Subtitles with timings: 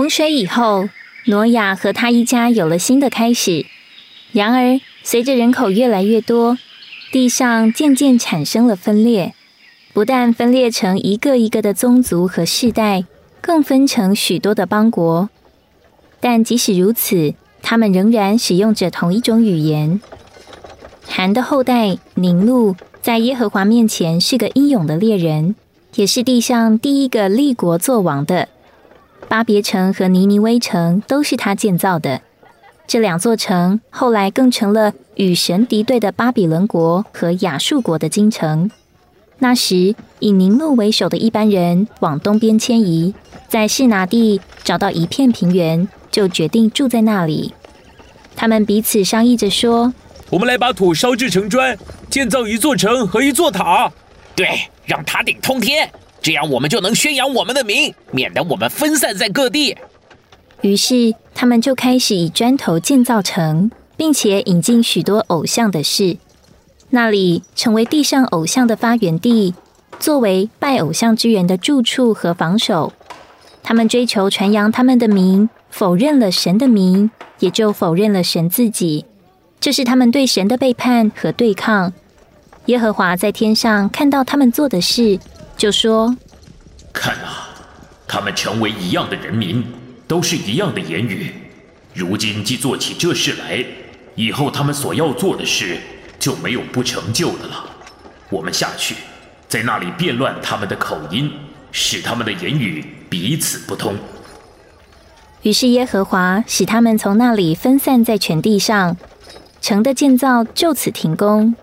[0.00, 0.88] 洪水以后，
[1.26, 3.66] 挪亚和他一家有了新的开始。
[4.32, 6.56] 然而，随着人口越来越多，
[7.12, 9.34] 地上渐渐产生了分裂，
[9.92, 13.04] 不但分裂成一个一个的宗族和世代，
[13.42, 15.28] 更分成许多的邦国。
[16.18, 20.00] 但即使如此，他们仍然使用着同一种语言。
[21.06, 25.54] 韩的后代宁禄在耶和华面前是个英勇的猎人，
[25.96, 28.48] 也是地上第一个立国作王的。
[29.30, 32.20] 巴别城和尼尼微城都是他建造的。
[32.88, 38.68] 这两座城后来更成了与神敌对的巴比伦国和亚述国的京城。
[39.38, 43.14] 那时，以宁禄为首的一般人往东边迁移，
[43.46, 47.54] 在士拿地找到一片平原，就决定住在那里。
[48.34, 49.94] 他们彼此商议着说
[50.28, 51.78] ：“我们来把土烧制成砖，
[52.10, 53.92] 建造一座城和一座塔。
[54.34, 54.48] 对，
[54.84, 55.88] 让塔顶通天，
[56.22, 59.76] 这样我们就能宣扬我们的名，免得我们分散在各地。”
[60.62, 66.18] 于是，他们就开始以砖头建造城，并且引进许多偶像的事。
[66.90, 69.54] 那里成为地上偶像的发源地，
[69.98, 72.92] 作为拜偶像之人的住处和防守。
[73.62, 79.06] 他们追求传扬他们的名，否认了神的名，也就否认了神自己。
[79.60, 81.92] 这是他们对神的背叛和对抗。
[82.66, 85.18] 耶和华在天上看到他们做的事，
[85.60, 86.16] 就说
[86.90, 87.50] ：“看啊，
[88.08, 89.64] 他们成为一样的人民。”
[90.10, 91.32] 都是一样的言语，
[91.94, 93.64] 如今既做起这事来，
[94.16, 95.78] 以后他们所要做的事
[96.18, 97.64] 就没有不成就的了。
[98.28, 98.96] 我们下去，
[99.46, 101.30] 在那里变乱他们的口音，
[101.70, 103.94] 使他们的言语彼此不通。
[105.42, 108.96] 于是耶和华使他们从那里分散在全地上，
[109.60, 111.54] 城的建造就此停工，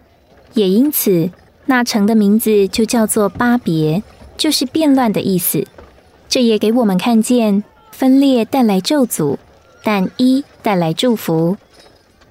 [0.53, 1.29] 也因此
[1.67, 4.01] 那城的名字就叫做巴别，
[4.35, 5.63] 就是变乱的意思。
[6.27, 7.63] 这也给我们看见。
[7.91, 9.37] 分裂带来咒诅，
[9.83, 11.57] 但一带来祝福。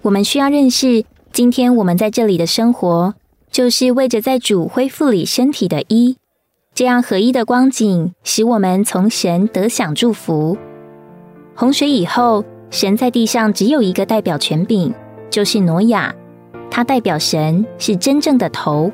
[0.03, 3.15] 我们需要认识，今天我们在这里的生活，
[3.51, 6.19] 就是为着在主恢复里身体的一，
[6.73, 10.57] 这样合一的光景，使我们从神得享祝福。
[11.57, 14.95] 洪水以后，神在地上只有一个代表权柄，
[15.29, 16.15] 就是挪亚，
[16.71, 18.93] 他代表神是真正的头。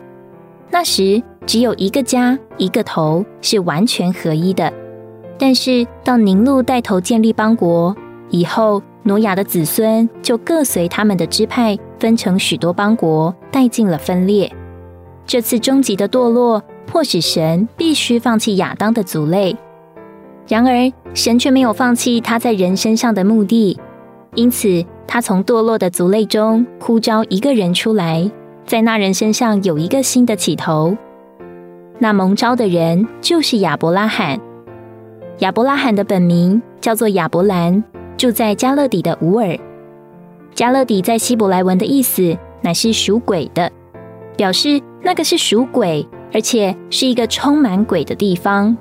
[0.73, 4.73] 那时只有一个家，一个头，是完全合一的。
[5.39, 7.95] 但是到宁禄带头建立邦国
[8.31, 14.51] 以后，挪亚的子孙就各随他们的支派，分成许多邦国，带进了分裂。
[15.27, 19.55] 这次终极的堕落，迫使神必须放弃亚当的族类。
[20.49, 23.79] 然而，神却没有放弃他在人身上的目的，
[24.35, 28.31] 因此他从堕落的族类中呼召一个人出来，
[28.73, 30.97] 在那人身上有一个新的起头。
[31.99, 34.41] 那蒙召的人就是亚伯拉罕。
[35.41, 37.85] 亚伯拉罕的本名叫做亚伯兰，
[38.17, 39.59] 住在加勒底的乌尔。
[40.55, 43.71] 加勒底在希伯来文的意思乃是属鬼的，
[44.39, 48.75] 表示那个是属鬼，而且是一个充满鬼的地方。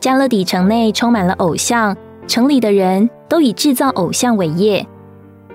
[0.00, 4.84] 加勒底城内充满了偶像，城里的人都以制造偶像为业。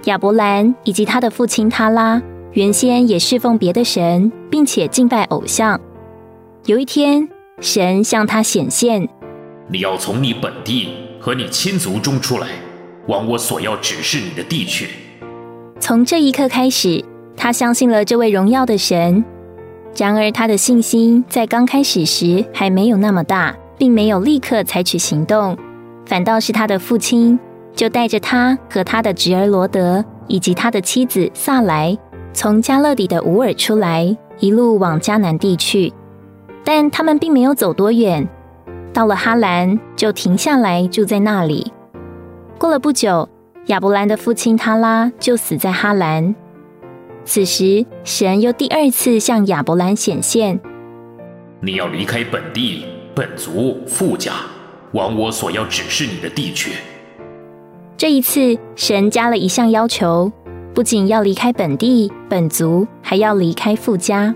[0.05, 2.21] 亚伯兰以及他的父亲他拉
[2.57, 5.79] 原先也侍奉别的神，并且敬拜偶像。
[6.65, 7.29] 有一天，
[7.59, 9.07] 神向他显现。
[9.67, 12.47] 你要从你本地和你亲族中出来，
[13.05, 14.87] 往我所要指示你的地去。
[15.79, 19.23] 从这一刻开始，他相信了这位荣耀的神。
[19.95, 25.55] 然而，他的信心在刚开始时还没有那么大，并没有立刻采取行动。
[26.07, 27.39] 反倒是他的父亲
[27.75, 31.95] 就带着他和他的侄儿罗德以及他的妻子萨莱，
[32.37, 35.91] 从加勒底的乌尔出来，一路往迦南地去。
[36.63, 38.27] 但他们并没有走多远。
[38.93, 41.73] 到了哈兰，就停下来住在那里。
[42.59, 43.27] 过了不久，
[43.65, 46.35] 亚伯兰的父亲他拉就死在哈兰。
[47.25, 50.59] 此时，神又第二次向亚伯兰显现
[51.59, 52.85] ：“你要离开本地、
[53.15, 54.33] 本族、富家，
[54.91, 56.73] 往我所要指示你的地去。”
[57.97, 60.31] 这一次，神加了一项要求，
[60.77, 64.35] 不仅要离开本地、本族，还要离开富家。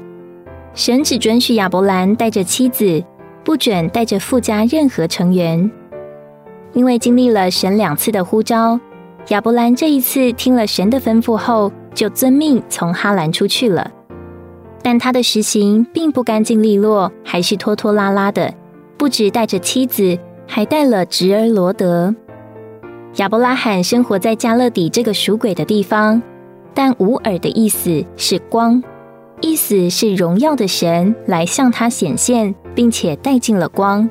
[0.73, 3.03] 神只准许亚伯兰带着妻子。
[3.43, 5.69] 不准带着富家任何成员，
[6.73, 8.79] 因为经历了神两次的呼召，
[9.27, 13.91] 亚伯兰这一次听了神的吩咐后，就遵命从哈兰出去了。
[14.81, 18.51] 但他的实行并不干净利落，还是拖拖拉拉的。
[18.97, 20.17] 不止带着妻子，
[20.47, 22.15] 还带了侄儿罗德。
[23.17, 26.21] 亚伯拉罕生活在加勒底这个属鬼的地方，
[26.73, 28.83] 但无耳的意思是光。
[29.41, 34.07] 意思是荣耀的神来向他显现，并且带进了光。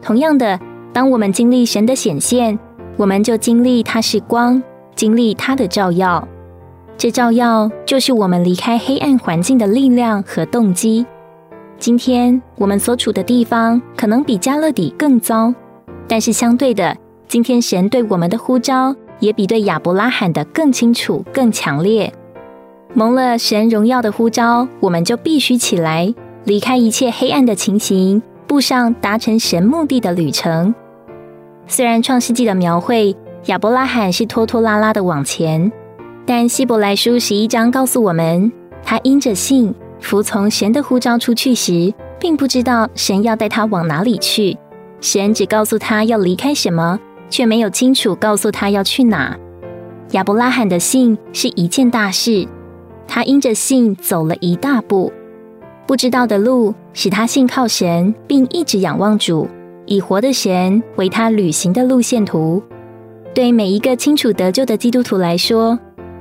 [0.00, 0.58] 同样的，
[0.92, 2.58] 当我们经历神的显现，
[2.96, 4.62] 我们就经历他是光，
[4.94, 6.26] 经历他的照耀。
[6.96, 11.04] 这照耀就是我们离开黑暗环境的力量和动机。
[11.78, 15.52] 今天我们所处的地方可能比加勒底更糟，
[16.08, 16.96] 但是相对的，
[17.28, 22.12] 今天神对我们的呼召也比对亚伯拉罕的更清楚、更强烈。
[22.92, 26.14] 蒙了神荣耀的呼召，我们就必须起来，
[26.44, 30.74] 离开一切黑暗的情形，步上达成神目的的旅程。
[31.66, 33.16] 虽然创世纪的描绘
[33.46, 35.72] 亚伯拉罕是拖拖拉拉的往前。
[36.26, 38.50] 但希伯来书十一章告诉我们，
[38.82, 44.56] 他因着信服从神的呼召出去时，并不知道神要带他往哪里去。
[45.02, 46.98] 神只告诉他要离开什么，
[47.28, 49.36] 却没有清楚告诉他要去哪。
[50.10, 52.46] 亚伯拉罕的信是一件大事，
[53.08, 55.12] 他因着信走了一大步。
[55.86, 59.48] 不知道的路使他信靠神，并一直仰望主，
[59.86, 62.62] 以活的神为他旅行的路线图。
[63.34, 65.78] 对每一个清楚得救的基督徒来说，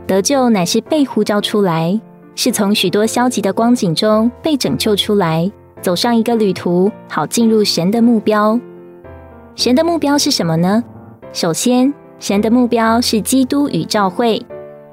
[0.08, 2.00] 得救乃是被呼召出来，
[2.36, 5.50] 是从许多消极的光景中被拯救出来，
[5.82, 8.60] 走上一个旅途，好进入神的目标。
[9.56, 10.84] 神的目标是什么呢？
[11.34, 14.40] 首先，神的目标是基督与教会。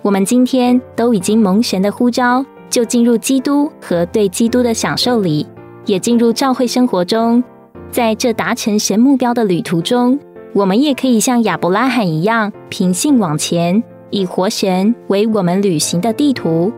[0.01, 5.47] 我们今天都已经蒙神的呼召，就进入基督和对基督的享受里，
[5.85, 7.45] 也进入教会生活中。
[7.91, 10.19] 在这达成神目标的旅途中，
[10.55, 13.83] 我们也可以像亚伯拉罕一样，凭信往前。
[14.09, 16.73] 以活神为我们旅行的地图，